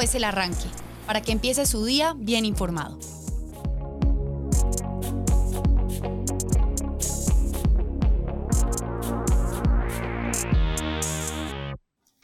Es 0.00 0.16
el 0.16 0.24
arranque, 0.24 0.66
para 1.06 1.22
que 1.22 1.30
empiece 1.30 1.66
su 1.66 1.84
día 1.84 2.14
bien 2.16 2.44
informado. 2.44 2.98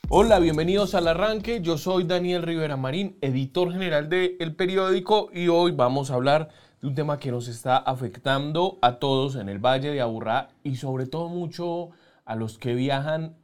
Hola, 0.09 0.41
bienvenidos 0.41 0.97
al 0.97 1.07
arranque. 1.07 1.61
Yo 1.63 1.79
soy 1.79 2.05
Daniel 2.05 2.43
Rivera 2.43 2.77
Marín, 2.77 3.17
editor 3.21 3.73
general 3.73 4.09
de 4.09 4.37
El 4.41 4.57
Periódico, 4.57 5.31
y 5.33 5.47
hoy 5.47 5.71
vamos 5.71 6.11
a 6.11 6.15
hablar 6.15 6.49
de 6.83 6.89
un 6.89 6.97
tema 6.97 7.19
que 7.19 7.31
nos 7.31 7.47
está 7.47 7.77
afectando 7.77 8.79
a 8.83 8.99
todos 8.99 9.37
en 9.37 9.49
el 9.49 9.59
Valle 9.59 9.93
de 9.93 10.01
Aburrá 10.01 10.49
y 10.65 10.77
sobre 10.77 11.07
todo 11.07 11.29
mucho 11.29 11.91
a 12.25 12.35
los 12.35 12.59
que 12.59 12.75
viajan 12.75 13.37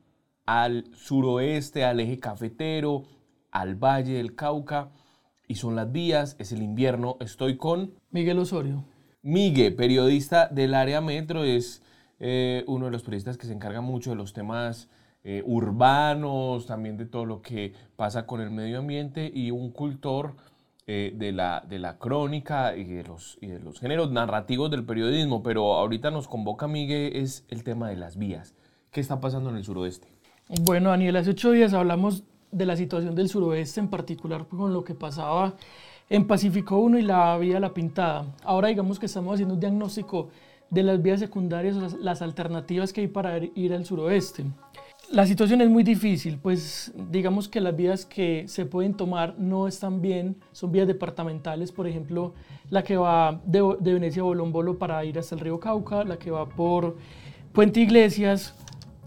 al 0.47 0.85
suroeste, 0.97 1.85
al 1.85 2.01
eje 2.01 2.19
cafetero, 2.19 3.05
al 3.61 3.75
Valle 3.75 4.15
del 4.15 4.35
Cauca, 4.35 4.91
y 5.49 5.55
son 5.55 5.77
las 5.77 5.91
vías, 5.91 6.37
es 6.39 6.53
el 6.53 6.63
invierno. 6.63 7.17
Estoy 7.21 7.57
con 7.57 7.95
Miguel 8.11 8.39
Osorio. 8.39 8.85
Miguel, 9.23 9.75
periodista 9.75 10.49
del 10.49 10.75
área 10.75 11.01
metro, 11.01 11.45
es 11.45 11.83
eh, 12.19 12.65
uno 12.67 12.87
de 12.87 12.91
los 12.93 13.03
periodistas 13.03 13.37
que 13.37 13.47
se 13.47 13.53
encarga 13.53 13.81
mucho 13.81 14.11
de 14.11 14.17
los 14.17 14.33
temas 14.33 14.89
eh, 15.25 15.43
urbanos, 15.47 16.67
también 16.67 16.97
de 16.97 17.07
todo 17.07 17.25
lo 17.25 17.43
que 17.43 17.73
pasa 17.97 18.27
con 18.27 18.41
el 18.41 18.51
medio 18.51 18.79
ambiente 18.79 19.31
y 19.33 19.51
un 19.51 19.71
cultor 19.71 20.37
eh, 20.87 21.13
de, 21.17 21.33
la, 21.33 21.65
de 21.69 21.79
la 21.79 21.99
crónica 21.99 22.77
y 22.77 22.85
de, 22.85 23.05
los, 23.05 23.39
y 23.41 23.49
de 23.49 23.59
los 23.59 23.81
géneros 23.81 24.13
narrativos 24.13 24.71
del 24.71 24.85
periodismo. 24.85 25.43
Pero 25.43 25.75
ahorita 25.75 26.11
nos 26.11 26.29
convoca 26.29 26.69
Miguel 26.69 27.17
es 27.17 27.45
el 27.49 27.65
tema 27.65 27.89
de 27.89 27.97
las 27.97 28.17
vías. 28.17 28.55
¿Qué 28.91 29.01
está 29.01 29.21
pasando 29.21 29.51
en 29.51 29.57
el 29.57 29.65
suroeste? 29.65 30.09
Bueno, 30.63 30.91
Daniel, 30.91 31.17
hace 31.17 31.31
ocho 31.31 31.51
días 31.51 31.73
hablamos 31.73 32.23
de 32.51 32.67
la 32.67 32.77
situación 32.77 33.15
del 33.15 33.29
suroeste, 33.29 33.81
en 33.81 33.89
particular 33.89 34.47
con 34.47 34.73
lo 34.73 34.85
que 34.85 34.95
pasaba 34.95 35.55
en 36.09 36.27
Pacífico 36.27 36.79
1 36.79 36.99
y 36.99 37.03
la 37.03 37.37
vía 37.39 37.61
La 37.61 37.75
Pintada. 37.75 38.27
Ahora 38.45 38.69
digamos 38.69 38.99
que 38.99 39.07
estamos 39.07 39.35
haciendo 39.35 39.55
un 39.55 39.61
diagnóstico 39.61 40.29
de 40.71 40.83
las 40.83 41.01
vías 41.01 41.21
secundarias, 41.21 41.77
las, 41.77 41.95
las 41.95 42.23
alternativas 42.23 42.93
que 42.93 43.03
hay 43.03 43.09
para 43.09 43.39
ir 43.39 43.73
al 43.73 43.85
suroeste. 43.85 44.45
La 45.11 45.25
situación 45.25 45.61
es 45.61 45.71
muy 45.71 45.85
difícil, 45.85 46.39
pues 46.39 46.93
digamos 47.11 47.49
que 47.49 47.61
las 47.61 47.77
vías 47.77 48.05
que 48.05 48.45
se 48.49 48.67
pueden 48.67 48.95
tomar 48.95 49.39
no 49.39 49.69
están 49.69 50.03
bien, 50.03 50.37
son 50.51 50.73
vías 50.73 50.89
departamentales, 50.89 51.71
por 51.71 51.87
ejemplo, 51.87 52.35
la 52.71 52.83
que 52.83 52.97
va 52.97 53.41
de, 53.45 53.77
de 53.79 53.95
Venecia 53.95 54.23
a 54.23 54.25
Bolombolo 54.25 54.79
para 54.79 55.05
ir 55.05 55.17
hasta 55.17 55.37
el 55.37 55.41
río 55.43 55.61
Cauca, 55.61 56.03
la 56.03 56.19
que 56.19 56.33
va 56.33 56.49
por 56.49 56.97
Puente 57.53 57.81
Iglesias, 57.81 58.53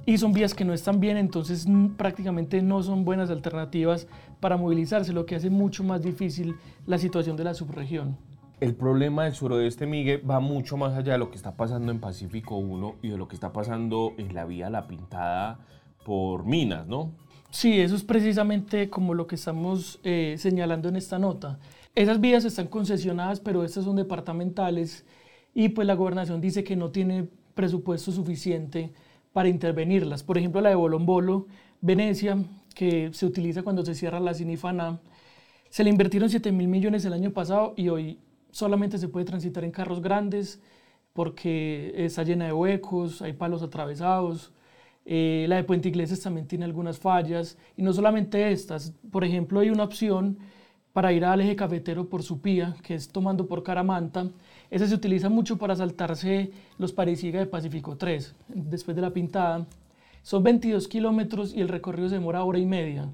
y 0.10 0.18
son 0.18 0.34
vías 0.34 0.56
que 0.56 0.66
no 0.66 0.74
están 0.74 1.00
bien, 1.00 1.18
entonces 1.18 1.68
prácticamente 1.96 2.64
no 2.64 2.82
son 2.82 3.06
buenas 3.06 3.30
alternativas 3.30 4.08
para 4.40 4.58
movilizarse, 4.58 5.14
lo 5.14 5.28
que 5.28 5.36
hace 5.36 5.52
mucho 5.52 5.84
más 5.84 6.02
difícil 6.02 6.56
la 6.88 6.98
situación 6.98 7.38
de 7.38 7.44
la 7.44 7.54
subregión. 7.54 8.18
El 8.60 8.74
problema 8.74 9.26
del 9.26 9.36
suroeste, 9.36 9.86
Miguel, 9.86 10.28
va 10.28 10.40
mucho 10.40 10.78
más 10.78 10.98
allá 10.98 11.12
de 11.12 11.20
lo 11.20 11.30
que 11.30 11.36
está 11.36 11.56
pasando 11.56 11.92
en 11.92 12.00
Pacífico 12.00 12.58
1 12.58 12.96
y 13.04 13.10
de 13.10 13.18
lo 13.18 13.28
que 13.28 13.36
está 13.36 13.54
pasando 13.54 14.16
en 14.18 14.34
la 14.34 14.46
vía 14.46 14.72
La 14.72 14.88
Pintada 14.88 15.60
por 16.04 16.44
minas, 16.44 16.88
¿no? 16.88 17.12
Sí, 17.52 17.80
eso 17.80 17.96
es 17.96 18.04
precisamente 18.04 18.90
como 18.90 19.14
lo 19.14 19.28
que 19.28 19.36
estamos 19.36 20.00
eh, 20.04 20.38
señalando 20.40 20.90
en 20.90 20.96
esta 20.96 21.20
nota. 21.20 21.60
Esas 21.94 22.20
vías 22.20 22.46
están 22.46 22.66
concesionadas, 22.66 23.40
pero 23.42 23.64
estas 23.64 23.84
son 23.84 23.96
departamentales 23.96 25.06
y 25.54 25.70
pues 25.70 25.86
la 25.86 25.94
gobernación 25.94 26.42
dice 26.42 26.64
que 26.64 26.76
no 26.76 26.90
tiene 26.90 27.30
presupuesto 27.54 28.12
suficiente 28.12 28.92
para 29.40 29.48
intervenirlas. 29.48 30.22
Por 30.22 30.38
ejemplo, 30.38 30.60
la 30.60 30.68
de 30.68 30.76
Bolombolo, 30.76 31.48
Venecia, 31.80 32.44
que 32.76 33.10
se 33.14 33.26
utiliza 33.26 33.64
cuando 33.64 33.86
se 33.86 33.96
cierra 33.96 34.20
la 34.20 34.34
Sinifana, 34.34 35.00
se 35.70 35.86
le 35.86 35.90
invirtieron 35.90 36.30
7 36.30 36.52
mil 36.52 36.68
millones 36.68 37.06
el 37.06 37.14
año 37.14 37.32
pasado 37.32 37.74
y 37.78 37.88
hoy 37.88 38.20
solamente 38.52 38.98
se 38.98 39.08
puede 39.08 39.26
transitar 39.26 39.64
en 39.64 39.72
carros 39.72 40.02
grandes 40.02 40.60
porque 41.14 41.94
está 41.96 42.24
llena 42.24 42.48
de 42.48 42.52
huecos, 42.52 43.22
hay 43.22 43.32
palos 43.32 43.64
atravesados. 43.64 44.52
Eh, 45.06 45.46
la 45.48 45.56
de 45.56 45.64
Puente 45.64 45.88
Iglesias 45.88 46.20
también 46.20 46.46
tiene 46.46 46.66
algunas 46.66 47.00
fallas 47.00 47.58
y 47.78 47.82
no 47.82 47.94
solamente 47.94 48.52
estas. 48.52 48.94
Por 49.10 49.24
ejemplo, 49.24 49.62
hay 49.62 49.70
una 49.70 49.86
opción 49.86 50.38
para 50.94 51.14
ir 51.14 51.26
al 51.26 51.42
eje 51.42 51.56
cafetero 51.56 52.10
por 52.10 52.24
Supía, 52.24 52.76
que 52.84 52.96
es 52.96 53.10
tomando 53.10 53.48
por 53.48 53.64
Caramanta. 53.64 54.28
Esa 54.72 54.88
se 54.88 54.96
utiliza 54.96 55.30
mucho 55.30 55.58
para 55.58 55.76
saltarse 55.76 56.52
los 56.78 56.94
Parisiga 56.94 57.40
de 57.40 57.46
Pacífico 57.46 57.98
3, 57.98 58.36
después 58.48 58.96
de 58.96 59.02
la 59.02 59.12
pintada. 59.12 59.66
Son 60.22 60.44
22 60.44 60.88
kilómetros 60.88 61.54
y 61.54 61.62
el 61.62 61.70
recorrido 61.70 62.10
se 62.10 62.16
demora 62.16 62.44
hora 62.44 62.60
y 62.60 62.66
media. 62.66 63.10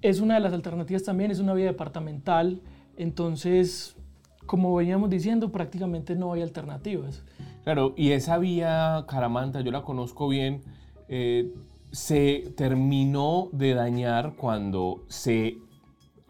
Es 0.00 0.20
una 0.20 0.34
de 0.34 0.40
las 0.40 0.52
alternativas 0.52 1.04
también, 1.04 1.30
es 1.30 1.38
una 1.38 1.54
vía 1.54 1.66
departamental, 1.66 2.60
entonces, 2.96 3.96
como 4.46 4.74
veníamos 4.74 5.08
diciendo, 5.10 5.52
prácticamente 5.52 6.16
no 6.16 6.32
hay 6.32 6.42
alternativas. 6.42 7.22
Claro, 7.64 7.94
y 7.96 8.10
esa 8.10 8.38
vía 8.38 9.04
Caramanta, 9.08 9.60
yo 9.60 9.70
la 9.70 9.82
conozco 9.82 10.28
bien, 10.28 10.62
eh, 11.08 11.52
se 11.92 12.52
terminó 12.56 13.48
de 13.52 13.74
dañar 13.74 14.34
cuando 14.36 15.04
se 15.08 15.58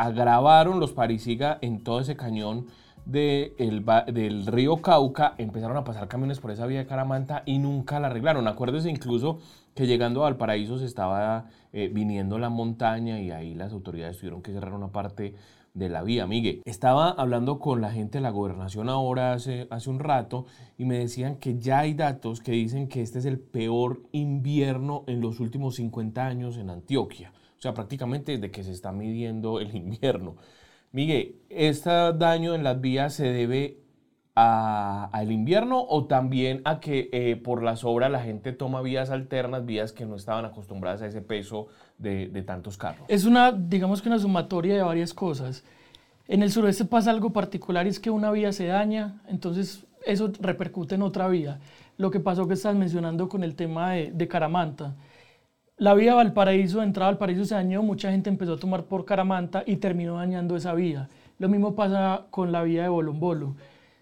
agravaron 0.02 0.80
los 0.80 0.92
Parisiga 0.92 1.58
en 1.60 1.84
todo 1.84 2.00
ese 2.00 2.16
cañón 2.16 2.66
del 3.04 4.46
río 4.46 4.82
Cauca, 4.82 5.34
empezaron 5.38 5.76
a 5.76 5.84
pasar 5.84 6.08
camiones 6.08 6.40
por 6.40 6.50
esa 6.50 6.66
vía 6.66 6.80
de 6.80 6.86
Caramanta 6.86 7.42
y 7.46 7.58
nunca 7.58 8.00
la 8.00 8.08
arreglaron. 8.08 8.48
Acuérdense 8.48 8.90
incluso 8.90 9.38
que 9.74 9.86
llegando 9.86 10.20
a 10.20 10.24
Valparaíso 10.24 10.78
se 10.78 10.86
estaba 10.86 11.46
eh, 11.72 11.88
viniendo 11.92 12.38
la 12.38 12.48
montaña 12.48 13.20
y 13.20 13.30
ahí 13.30 13.54
las 13.54 13.72
autoridades 13.72 14.18
tuvieron 14.18 14.42
que 14.42 14.52
cerrar 14.52 14.74
una 14.74 14.88
parte 14.88 15.34
de 15.74 15.88
la 15.88 16.02
vía. 16.02 16.26
Miguel, 16.26 16.62
estaba 16.64 17.10
hablando 17.10 17.58
con 17.58 17.80
la 17.80 17.92
gente 17.92 18.18
de 18.18 18.22
la 18.22 18.30
gobernación 18.30 18.88
ahora 18.88 19.32
hace, 19.32 19.68
hace 19.70 19.88
un 19.88 20.00
rato 20.00 20.46
y 20.78 20.84
me 20.84 20.98
decían 20.98 21.36
que 21.36 21.58
ya 21.58 21.80
hay 21.80 21.94
datos 21.94 22.40
que 22.40 22.52
dicen 22.52 22.88
que 22.88 23.02
este 23.02 23.20
es 23.20 23.24
el 23.24 23.38
peor 23.38 24.02
invierno 24.12 25.04
en 25.06 25.20
los 25.20 25.40
últimos 25.40 25.76
50 25.76 26.26
años 26.26 26.56
en 26.56 26.70
Antioquia. 26.70 27.32
O 27.62 27.68
sea, 27.70 27.74
prácticamente 27.74 28.32
desde 28.32 28.50
que 28.50 28.64
se 28.64 28.72
está 28.72 28.90
midiendo 28.90 29.60
el 29.60 29.72
invierno. 29.76 30.34
Miguel, 30.90 31.36
¿este 31.48 31.90
daño 32.12 32.56
en 32.56 32.64
las 32.64 32.80
vías 32.80 33.14
se 33.14 33.28
debe 33.28 33.78
al 34.34 35.30
invierno 35.30 35.80
o 35.88 36.06
también 36.06 36.60
a 36.64 36.80
que 36.80 37.08
eh, 37.12 37.36
por 37.36 37.62
las 37.62 37.84
obras 37.84 38.10
la 38.10 38.18
gente 38.18 38.52
toma 38.52 38.82
vías 38.82 39.10
alternas, 39.10 39.64
vías 39.64 39.92
que 39.92 40.06
no 40.06 40.16
estaban 40.16 40.44
acostumbradas 40.44 41.02
a 41.02 41.06
ese 41.06 41.20
peso 41.20 41.68
de, 41.98 42.26
tantos 42.44 42.76
carros? 42.76 43.04
Es 43.06 43.26
una, 43.26 43.52
digamos 43.52 44.02
que 44.02 44.08
una 44.08 44.18
sumatoria 44.18 44.74
de 44.74 44.82
varias 44.82 45.14
cosas. 45.14 45.62
En 46.26 46.42
el 46.42 46.50
suroeste 46.50 46.84
pasa 46.84 47.12
algo 47.12 47.32
particular 47.32 47.86
es 47.86 48.00
que 48.00 48.10
una 48.10 48.32
vía 48.32 48.52
se 48.52 48.66
daña, 48.66 49.22
entonces 49.28 49.86
eso 50.04 50.32
repercute 50.40 50.96
en 50.96 51.02
otra 51.02 51.28
vía. 51.28 51.60
Lo 51.96 52.10
que 52.10 52.18
pasó 52.18 52.48
que 52.48 52.54
estás 52.54 52.74
mencionando 52.74 53.28
con 53.28 53.44
el 53.44 53.54
tema 53.54 53.92
de 53.92 54.26
Caramanta. 54.26 54.96
La 55.82 55.94
vía 55.94 56.14
Valparaíso, 56.14 56.78
de 56.78 56.84
entrada 56.84 57.10
Valparaíso 57.10 57.44
se 57.44 57.56
dañó, 57.56 57.82
mucha 57.82 58.12
gente 58.12 58.30
empezó 58.30 58.52
a 58.52 58.56
tomar 58.56 58.84
por 58.84 59.04
Caramanta 59.04 59.64
y 59.66 59.78
terminó 59.78 60.14
dañando 60.14 60.54
esa 60.54 60.74
vía. 60.74 61.08
Lo 61.40 61.48
mismo 61.48 61.74
pasa 61.74 62.26
con 62.30 62.52
la 62.52 62.62
vía 62.62 62.84
de 62.84 62.88
Bolombolo 62.88 63.56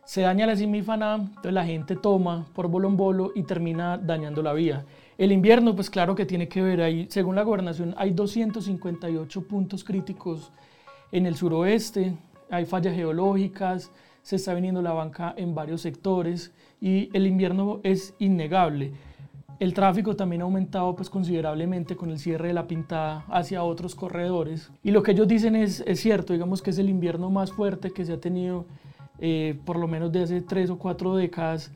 se 0.05 0.21
daña 0.23 0.45
la 0.45 0.57
simífana, 0.57 1.15
entonces 1.15 1.53
la 1.53 1.65
gente 1.65 1.97
toma 1.97 2.45
por 2.53 2.67
bolombolo 2.67 3.31
y 3.35 3.45
termina 3.45 3.97
dañando 3.97 4.43
la 4.43 4.53
vía. 4.53 4.85
El 5.17 5.31
invierno, 5.31 5.75
pues 5.75 5.89
claro 5.89 6.15
que 6.17 6.27
tiene 6.27 6.49
que 6.49 6.61
ver 6.61 6.83
ahí, 6.83 7.07
según 7.09 7.37
la 7.37 7.45
gobernación, 7.45 7.95
hay 7.97 8.11
258 8.11 9.47
puntos 9.47 9.85
críticos 9.85 10.51
en 11.13 11.27
el 11.27 11.37
suroeste, 11.37 12.13
hay 12.51 12.67
fallas 12.67 12.95
geológicas, 12.95 13.93
se 14.23 14.37
está 14.37 14.53
viniendo 14.53 14.83
la 14.83 14.93
banca 14.93 15.33
en 15.37 15.55
varios 15.55 15.81
sectores 15.81 16.53
y 16.81 17.09
el 17.17 17.27
invierno 17.27 17.81
es 17.85 18.13
innegable. 18.19 18.93
El 19.61 19.75
tráfico 19.75 20.17
también 20.17 20.41
ha 20.41 20.45
aumentado 20.45 20.97
pues, 20.97 21.11
considerablemente 21.11 21.95
con 21.95 22.11
el 22.11 22.19
cierre 22.19 22.49
de 22.49 22.55
la 22.55 22.67
pintada 22.67 23.27
hacia 23.29 23.63
otros 23.63 23.95
corredores. 23.95 24.71
Y 24.83 24.91
lo 24.91 25.03
que 25.03 25.13
ellos 25.13 25.29
dicen 25.29 25.55
es, 25.55 25.85
es 25.87 26.01
cierto, 26.01 26.33
digamos 26.33 26.63
que 26.63 26.71
es 26.71 26.79
el 26.79 26.89
invierno 26.89 27.29
más 27.29 27.53
fuerte 27.53 27.91
que 27.91 28.07
se 28.07 28.15
ha 28.15 28.21
tenido 28.21 28.65
eh, 29.19 29.61
por 29.67 29.79
lo 29.79 29.87
menos 29.87 30.11
de 30.13 30.23
hace 30.23 30.41
tres 30.41 30.71
o 30.71 30.79
cuatro 30.79 31.15
décadas. 31.15 31.71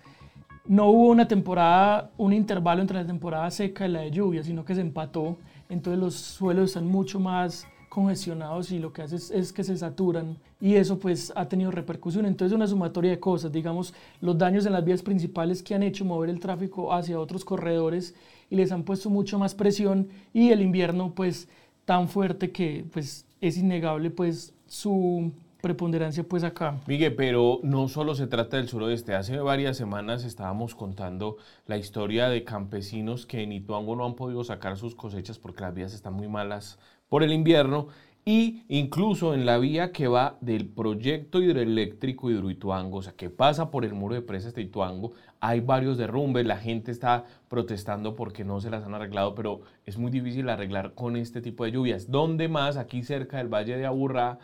No 0.66 0.86
hubo 0.86 1.08
una 1.08 1.28
temporada, 1.28 2.10
un 2.16 2.32
intervalo 2.32 2.80
entre 2.80 2.96
la 2.96 3.06
temporada 3.06 3.50
seca 3.50 3.86
y 3.86 3.90
la 3.90 4.00
de 4.00 4.10
lluvia, 4.10 4.42
sino 4.42 4.64
que 4.64 4.74
se 4.74 4.80
empató. 4.80 5.36
Entonces 5.68 6.00
los 6.00 6.14
suelos 6.14 6.70
están 6.70 6.86
mucho 6.86 7.20
más 7.20 7.66
congestionados 7.94 8.72
y 8.72 8.80
lo 8.80 8.92
que 8.92 9.02
hace 9.02 9.14
es, 9.16 9.52
que 9.52 9.62
se 9.62 9.76
saturan 9.76 10.36
y 10.60 10.74
eso 10.74 10.98
pues 10.98 11.32
ha 11.36 11.48
tenido 11.48 11.70
repercusión. 11.70 12.26
Entonces 12.26 12.54
una 12.54 12.66
sumatoria 12.66 13.12
de 13.12 13.20
cosas, 13.20 13.52
digamos, 13.52 13.94
los 14.20 14.36
daños 14.36 14.66
en 14.66 14.72
las 14.72 14.84
vías 14.84 15.00
principales 15.00 15.62
que 15.62 15.76
han 15.76 15.84
hecho 15.84 16.04
mover 16.04 16.28
el 16.28 16.40
tráfico 16.40 16.92
hacia 16.92 17.20
otros 17.20 17.44
corredores 17.44 18.16
y 18.50 18.56
les 18.56 18.72
han 18.72 18.82
puesto 18.82 19.10
mucho 19.10 19.38
más 19.38 19.54
presión 19.54 20.08
y 20.32 20.50
el 20.50 20.60
invierno 20.60 21.14
pues 21.14 21.48
tan 21.84 22.08
fuerte 22.08 22.50
que 22.50 22.84
pues 22.92 23.26
es 23.40 23.58
innegable 23.58 24.10
pues 24.10 24.52
su 24.66 25.30
preponderancia 25.62 26.24
pues 26.24 26.42
acá. 26.42 26.80
Miguel, 26.88 27.14
pero 27.14 27.60
no 27.62 27.86
solo 27.86 28.16
se 28.16 28.26
trata 28.26 28.56
del 28.56 28.68
suroeste. 28.68 29.14
Hace 29.14 29.38
varias 29.38 29.76
semanas 29.76 30.24
estábamos 30.24 30.74
contando 30.74 31.36
la 31.66 31.78
historia 31.78 32.28
de 32.28 32.42
campesinos 32.42 33.24
que 33.24 33.42
en 33.42 33.52
Ituango 33.52 33.94
no 33.94 34.04
han 34.04 34.14
podido 34.14 34.42
sacar 34.42 34.76
sus 34.76 34.96
cosechas 34.96 35.38
porque 35.38 35.62
las 35.62 35.72
vías 35.72 35.94
están 35.94 36.14
muy 36.14 36.26
malas 36.26 36.78
por 37.08 37.22
el 37.22 37.32
invierno 37.32 37.88
y 38.26 38.62
incluso 38.68 39.34
en 39.34 39.44
la 39.44 39.58
vía 39.58 39.92
que 39.92 40.08
va 40.08 40.38
del 40.40 40.66
proyecto 40.66 41.42
hidroeléctrico 41.42 42.30
Hidroituango, 42.30 42.98
o 42.98 43.02
sea, 43.02 43.12
que 43.12 43.28
pasa 43.28 43.70
por 43.70 43.84
el 43.84 43.92
muro 43.92 44.14
de 44.14 44.22
presas 44.22 44.54
de 44.54 44.62
Ituango, 44.62 45.12
hay 45.40 45.60
varios 45.60 45.98
derrumbes, 45.98 46.46
la 46.46 46.56
gente 46.56 46.90
está 46.90 47.24
protestando 47.48 48.16
porque 48.16 48.42
no 48.42 48.62
se 48.62 48.70
las 48.70 48.84
han 48.84 48.94
arreglado, 48.94 49.34
pero 49.34 49.60
es 49.84 49.98
muy 49.98 50.10
difícil 50.10 50.48
arreglar 50.48 50.94
con 50.94 51.16
este 51.16 51.42
tipo 51.42 51.64
de 51.64 51.72
lluvias. 51.72 52.10
¿Dónde 52.10 52.48
más? 52.48 52.78
Aquí 52.78 53.02
cerca 53.02 53.36
del 53.36 53.52
Valle 53.52 53.76
de 53.76 53.84
Aburrá 53.84 54.38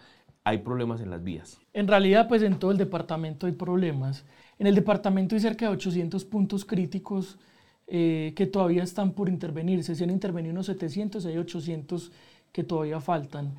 hay 0.45 0.59
problemas 0.59 1.01
en 1.01 1.11
las 1.11 1.23
vías. 1.23 1.59
En 1.73 1.89
realidad, 1.89 2.29
pues 2.29 2.43
en 2.43 2.59
todo 2.59 2.73
el 2.73 2.79
departamento 2.79 3.47
hay 3.47 3.53
problemas. 3.53 4.27
En 4.59 4.67
el 4.67 4.75
departamento 4.75 5.35
hay 5.35 5.41
cerca 5.41 5.67
de 5.67 5.73
800 5.73 6.23
puntos 6.27 6.67
críticos 6.67 7.39
eh, 7.87 8.35
que 8.37 8.47
todavía 8.47 8.83
están 8.83 9.13
por 9.13 9.31
intervenirse. 9.31 9.95
Se 9.95 10.05
han 10.05 10.11
intervenido 10.11 10.53
unos 10.53 10.67
700, 10.67 11.25
hay 11.25 11.39
800 11.39 12.13
que 12.53 12.65
todavía 12.65 13.01
faltan. 13.01 13.55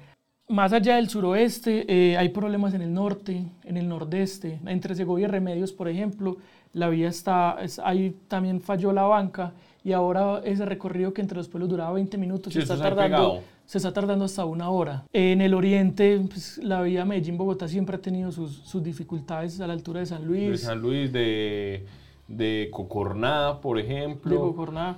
Más 0.47 0.73
allá 0.73 0.97
del 0.97 1.09
suroeste, 1.09 1.85
eh, 1.87 2.17
hay 2.17 2.29
problemas 2.29 2.73
en 2.73 2.81
el 2.81 2.93
norte, 2.93 3.45
en 3.63 3.77
el 3.77 3.87
nordeste. 3.87 4.59
Entre 4.65 4.95
Segovia 4.95 5.25
y 5.25 5.27
Remedios, 5.27 5.71
por 5.71 5.87
ejemplo, 5.87 6.37
la 6.73 6.89
vía 6.89 7.07
está, 7.07 7.57
ahí 7.83 8.15
también 8.27 8.59
falló 8.59 8.91
la 8.91 9.03
banca 9.03 9.53
y 9.83 9.93
ahora 9.93 10.41
ese 10.43 10.65
recorrido 10.65 11.13
que 11.13 11.21
entre 11.21 11.37
los 11.37 11.47
pueblos 11.47 11.69
duraba 11.69 11.93
20 11.93 12.17
minutos 12.17 12.53
se, 12.53 12.59
está 12.59 12.77
tardando, 12.77 13.41
se 13.65 13.77
está 13.77 13.91
tardando 13.91 14.25
hasta 14.25 14.45
una 14.45 14.69
hora. 14.69 15.05
En 15.11 15.41
el 15.41 15.53
oriente, 15.53 16.21
pues, 16.29 16.59
la 16.59 16.81
vía 16.81 17.05
Medellín-Bogotá 17.05 17.67
siempre 17.67 17.95
ha 17.95 18.01
tenido 18.01 18.31
sus, 18.31 18.57
sus, 18.57 18.83
dificultades 18.83 19.59
a 19.59 19.67
la 19.67 19.73
altura 19.73 20.01
de 20.01 20.05
San 20.05 20.25
Luis. 20.25 20.51
De 20.51 20.57
San 20.57 20.81
Luis, 20.81 21.11
de, 21.11 21.85
de 22.27 22.69
Cocorná, 22.71 23.59
por 23.61 23.79
ejemplo. 23.79 24.31
De 24.31 24.37
Cocorná. 24.37 24.97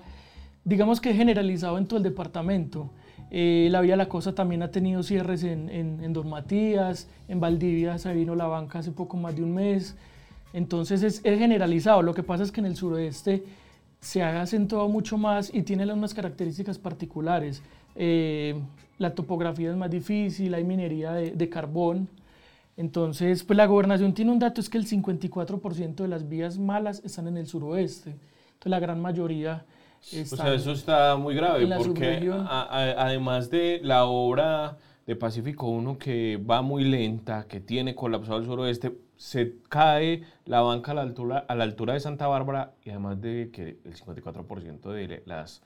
Digamos 0.66 1.00
que 1.00 1.14
generalizado 1.14 1.78
en 1.78 1.86
todo 1.86 1.98
el 1.98 2.04
departamento. 2.04 2.90
Eh, 3.36 3.68
la 3.72 3.82
Vía 3.82 3.96
La 3.96 4.08
Cosa 4.08 4.36
también 4.36 4.62
ha 4.62 4.70
tenido 4.70 5.02
cierres 5.02 5.44
en, 5.44 5.68
en, 5.68 6.14
Don 6.14 6.30
Matías, 6.30 7.10
en 7.28 7.40
Valdivia 7.40 7.98
se 7.98 8.14
vino 8.14 8.36
la 8.36 8.46
banca 8.46 8.78
hace 8.78 8.92
poco 8.92 9.18
más 9.18 9.36
de 9.36 9.42
un 9.42 9.56
mes. 9.56 9.96
Entonces 10.54 11.02
es, 11.02 11.22
generalizado. 11.24 12.04
Lo 12.04 12.14
que 12.14 12.22
pasa 12.22 12.44
es 12.44 12.52
que 12.52 12.60
en 12.60 12.68
el 12.68 12.76
suroeste 12.76 13.44
se 14.00 14.22
ha 14.22 14.40
acentuado 14.40 14.88
mucho 14.88 15.18
más 15.18 15.52
y 15.52 15.64
tiene 15.64 15.92
unas 15.92 16.14
características 16.14 16.78
particulares. 16.78 17.64
Eh, 17.96 18.54
la 19.00 19.16
topografía 19.16 19.72
es 19.72 19.78
más 19.78 19.90
difícil, 19.90 20.54
hay 20.54 20.64
minería 20.64 21.14
de, 21.14 21.32
de, 21.32 21.50
carbón. 21.50 22.08
Entonces, 22.78 23.44
pues 23.44 23.58
la 23.58 23.66
gobernación 23.66 24.14
tiene 24.14 24.32
un 24.32 24.38
dato, 24.38 24.62
es 24.62 24.70
que 24.70 24.78
el 24.78 24.86
54% 24.86 25.96
de 25.96 26.08
las 26.08 26.30
vías 26.30 26.60
malas 26.60 27.02
están 27.04 27.28
en 27.28 27.38
el 27.38 27.48
suroeste. 27.48 28.12
Entonces, 28.12 28.70
la 28.70 28.80
gran 28.80 29.02
mayoría 29.02 29.66
o 30.12 30.36
sea, 30.36 30.54
eso 30.54 30.72
está 30.74 31.16
muy 31.16 31.36
grave 31.36 31.68
porque 31.78 32.30
además 32.48 33.50
de 33.50 33.80
la 33.84 34.06
obra 34.06 34.78
de 35.06 35.16
Pacífico 35.16 35.68
1 35.68 35.98
que 35.98 36.38
va 36.38 36.62
muy 36.62 36.84
lenta, 36.84 37.48
que 37.48 37.60
tiene 37.60 37.96
colapsado 37.96 38.40
el 38.40 38.46
suroeste, 38.46 38.98
se 39.18 39.56
cae 39.70 40.24
la 40.46 40.62
banca 40.62 40.92
a 40.92 40.96
la 40.96 41.02
altura, 41.02 41.46
a 41.48 41.56
la 41.56 41.64
altura 41.64 41.94
de 41.94 42.00
Santa 42.00 42.28
Bárbara 42.28 42.74
y 42.84 42.90
además 42.90 43.22
de 43.22 43.50
que 43.52 43.80
el 43.84 43.96
54% 43.96 44.92
de 44.92 45.24
las, 45.26 45.62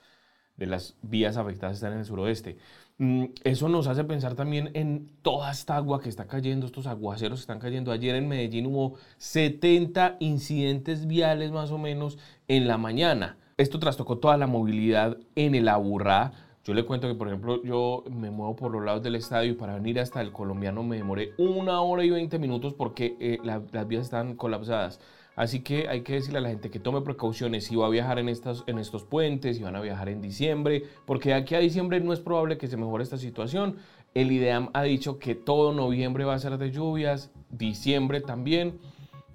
de 0.56 0.66
las 0.66 0.95
vías 1.01 1.38
afectadas 1.38 1.78
están 1.78 1.94
en 1.94 2.00
el 2.00 2.06
suroeste. 2.06 2.57
Mm, 3.00 3.25
eso 3.44 3.69
nos 3.69 3.88
hace 3.88 4.04
pensar 4.04 4.34
también 4.36 4.72
en 4.74 5.12
toda 5.22 5.51
esta 5.51 5.75
agua 5.75 6.01
que 6.01 6.10
está 6.10 6.25
cayendo, 6.25 6.66
estos 6.66 6.88
aguaceros 6.88 7.39
que 7.39 7.42
están 7.42 7.60
cayendo. 7.60 7.92
Ayer 7.92 8.16
en 8.16 8.28
Medellín 8.28 8.66
hubo 8.68 8.98
70 9.18 10.18
incidentes 10.19 11.06
viales 11.06 11.51
más 11.51 11.72
o 11.72 11.78
menos 11.78 12.18
en 12.48 12.68
la 12.68 12.78
mañana. 12.78 13.38
Esto 13.57 13.80
trastocó 13.80 14.19
toda 14.19 14.38
la 14.38 14.45
movilidad 14.45 15.18
en 15.36 15.56
el 15.56 15.68
Aburrá. 15.68 16.31
Yo 16.63 16.75
le 16.75 16.86
cuento 16.86 17.07
que, 17.07 17.15
por 17.15 17.27
ejemplo, 17.27 17.63
yo 17.63 18.04
me 18.07 18.30
muevo 18.30 18.56
por 18.56 18.71
los 18.71 18.83
lados 18.83 19.01
del 19.01 19.15
estadio 19.15 19.54
y 19.54 19.56
para 19.56 19.74
venir 19.74 20.00
hasta 20.00 20.21
el 20.21 20.31
colombiano 20.31 20.83
me 20.83 20.98
demoré 20.98 21.31
una 21.39 21.81
hora 21.81 22.04
y 22.04 22.12
20 22.12 22.38
minutos 22.38 22.75
porque 22.75 23.18
eh, 23.19 23.39
las 23.44 23.88
vías 23.88 24.04
están 24.04 24.36
colapsadas. 24.36 25.00
Así 25.36 25.62
que 25.62 25.88
hay 25.88 26.01
que 26.01 26.13
decirle 26.13 26.38
a 26.38 26.42
la 26.42 26.50
gente 26.50 26.69
que 26.69 26.80
tome 26.80 27.01
precauciones 27.01 27.63
si 27.65 27.75
va 27.75 27.88
a 27.88 27.89
viajar 27.89 28.19
en, 28.19 28.30
en 28.30 28.77
estos 28.77 29.04
puentes, 29.06 29.57
si 29.57 29.63
van 29.63 29.75
a 29.75 29.81
viajar 29.81 30.10
en 30.10 30.21
diciembre, 30.21 30.83
porque 31.07 31.30
de 31.30 31.36
aquí 31.36 31.56
a 31.56 31.60
diciembre 31.60 32.00
no 32.00 32.13
es 32.13 32.19
probable 32.19 32.60
que 32.60 32.68
se 32.68 32.77
mejore 32.77 33.03
esta 33.03 33.18
situación. 33.18 33.77
El 34.13 34.31
IDEAM 34.31 34.69
ha 34.74 34.83
dicho 34.83 35.18
que 35.18 35.33
todo 35.33 35.74
noviembre 35.74 36.25
va 36.25 36.36
a 36.36 36.39
ser 36.39 36.60
de 36.60 36.69
lluvias, 36.69 37.31
diciembre 37.50 38.21
también. 38.21 38.77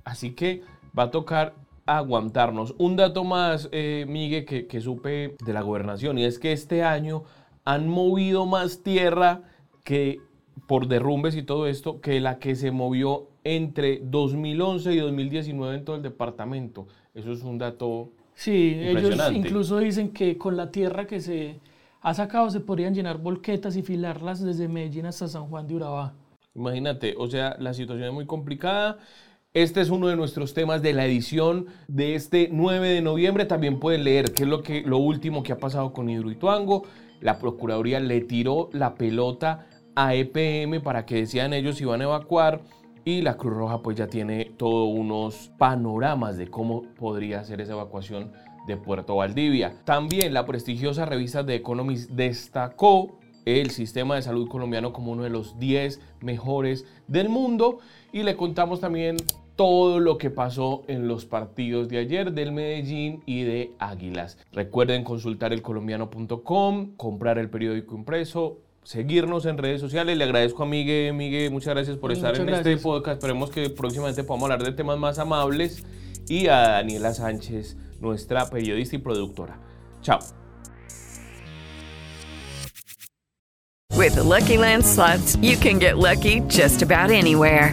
Así 0.04 0.30
que 0.30 0.62
va 0.96 1.04
a 1.04 1.10
tocar 1.10 1.54
aguantarnos. 1.86 2.74
Un 2.78 2.96
dato 2.96 3.24
más, 3.24 3.68
eh, 3.72 4.04
Miguel, 4.08 4.44
que, 4.44 4.66
que 4.66 4.80
supe 4.80 5.36
de 5.44 5.52
la 5.52 5.62
gobernación, 5.62 6.18
y 6.18 6.24
es 6.24 6.38
que 6.38 6.52
este 6.52 6.82
año 6.82 7.24
han 7.64 7.88
movido 7.88 8.46
más 8.46 8.82
tierra 8.82 9.42
que 9.84 10.20
por 10.66 10.86
derrumbes 10.88 11.34
y 11.36 11.42
todo 11.42 11.66
esto, 11.66 12.00
que 12.00 12.20
la 12.20 12.38
que 12.38 12.54
se 12.54 12.70
movió 12.70 13.28
entre 13.44 14.00
2011 14.04 14.92
y 14.92 14.98
2019 14.98 15.76
en 15.76 15.84
todo 15.84 15.96
el 15.96 16.02
departamento. 16.02 16.86
Eso 17.14 17.32
es 17.32 17.42
un 17.42 17.58
dato 17.58 18.10
Sí, 18.34 18.76
ellos 18.76 19.18
incluso 19.32 19.78
dicen 19.78 20.12
que 20.12 20.38
con 20.38 20.56
la 20.56 20.70
tierra 20.70 21.06
que 21.06 21.20
se 21.20 21.60
ha 22.00 22.14
sacado 22.14 22.50
se 22.50 22.60
podrían 22.60 22.94
llenar 22.94 23.18
volquetas 23.18 23.76
y 23.76 23.82
filarlas 23.82 24.42
desde 24.42 24.68
Medellín 24.68 25.06
hasta 25.06 25.28
San 25.28 25.46
Juan 25.46 25.66
de 25.66 25.74
Urabá. 25.74 26.14
Imagínate, 26.54 27.14
o 27.16 27.28
sea, 27.28 27.56
la 27.58 27.72
situación 27.72 28.08
es 28.08 28.14
muy 28.14 28.26
complicada. 28.26 28.98
Este 29.54 29.82
es 29.82 29.90
uno 29.90 30.06
de 30.06 30.16
nuestros 30.16 30.54
temas 30.54 30.80
de 30.80 30.94
la 30.94 31.04
edición 31.04 31.66
de 31.86 32.14
este 32.14 32.48
9 32.50 32.88
de 32.88 33.02
noviembre. 33.02 33.44
También 33.44 33.80
pueden 33.80 34.02
leer 34.02 34.32
qué 34.32 34.44
es 34.44 34.48
lo, 34.48 34.62
que, 34.62 34.80
lo 34.80 34.96
último 34.96 35.42
que 35.42 35.52
ha 35.52 35.58
pasado 35.58 35.92
con 35.92 36.08
Hidroituango. 36.08 36.84
La 37.20 37.38
Procuraduría 37.38 38.00
le 38.00 38.22
tiró 38.22 38.70
la 38.72 38.94
pelota 38.94 39.66
a 39.94 40.14
EPM 40.14 40.80
para 40.82 41.04
que 41.04 41.16
decían 41.16 41.52
ellos 41.52 41.76
si 41.76 41.84
van 41.84 42.00
a 42.00 42.04
evacuar. 42.04 42.62
Y 43.04 43.20
la 43.20 43.36
Cruz 43.36 43.52
Roja 43.52 43.82
pues 43.82 43.98
ya 43.98 44.06
tiene 44.06 44.54
todos 44.56 44.88
unos 44.88 45.52
panoramas 45.58 46.38
de 46.38 46.48
cómo 46.48 46.84
podría 46.94 47.44
ser 47.44 47.60
esa 47.60 47.74
evacuación 47.74 48.32
de 48.66 48.78
Puerto 48.78 49.16
Valdivia. 49.16 49.74
También 49.84 50.32
la 50.32 50.46
prestigiosa 50.46 51.04
revista 51.04 51.44
The 51.44 51.56
Economist 51.56 52.08
destacó 52.12 53.18
el 53.44 53.70
sistema 53.70 54.14
de 54.14 54.22
salud 54.22 54.48
colombiano 54.48 54.92
como 54.92 55.12
uno 55.12 55.24
de 55.24 55.30
los 55.30 55.58
10 55.58 56.00
mejores 56.20 56.86
del 57.06 57.28
mundo 57.28 57.80
y 58.12 58.22
le 58.22 58.36
contamos 58.36 58.80
también 58.80 59.16
todo 59.56 60.00
lo 60.00 60.18
que 60.18 60.30
pasó 60.30 60.82
en 60.88 61.08
los 61.08 61.24
partidos 61.24 61.88
de 61.88 61.98
ayer 61.98 62.32
del 62.32 62.52
Medellín 62.52 63.22
y 63.26 63.42
de 63.42 63.72
Águilas. 63.78 64.38
Recuerden 64.52 65.04
consultar 65.04 65.52
elcolombiano.com, 65.52 66.96
comprar 66.96 67.38
el 67.38 67.50
periódico 67.50 67.94
impreso, 67.94 68.58
seguirnos 68.82 69.46
en 69.46 69.58
redes 69.58 69.80
sociales. 69.80 70.16
Le 70.16 70.24
agradezco 70.24 70.62
a 70.62 70.66
Miguel, 70.66 71.14
Miguel, 71.14 71.50
muchas 71.50 71.74
gracias 71.74 71.96
por 71.96 72.12
estar 72.12 72.36
en 72.36 72.48
este 72.48 72.76
podcast. 72.76 73.18
Esperemos 73.18 73.50
que 73.50 73.70
próximamente 73.70 74.24
podamos 74.24 74.50
hablar 74.50 74.64
de 74.64 74.72
temas 74.72 74.98
más 74.98 75.18
amables 75.18 75.84
y 76.28 76.46
a 76.46 76.68
Daniela 76.68 77.12
Sánchez, 77.12 77.76
nuestra 78.00 78.48
periodista 78.48 78.96
y 78.96 78.98
productora. 78.98 79.58
Chao. 80.00 80.18
With 83.94 84.16
Lucky 84.16 84.56
Land 84.56 84.84
slots, 84.84 85.36
you 85.36 85.56
can 85.56 85.78
get 85.78 85.98
lucky 85.98 86.40
just 86.48 86.82
about 86.82 87.10
anywhere. 87.10 87.72